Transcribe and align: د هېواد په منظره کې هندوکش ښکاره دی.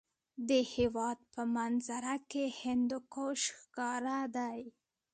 د 0.49 0.51
هېواد 0.73 1.19
په 1.33 1.41
منظره 1.55 2.15
کې 2.31 2.43
هندوکش 2.59 3.41
ښکاره 3.59 4.19
دی. 4.37 4.61